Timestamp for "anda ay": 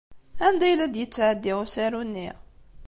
0.45-0.75